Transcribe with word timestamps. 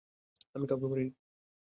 আমি 0.55 0.65
কাউকে 0.67 0.87
মারিনি। 0.87 1.11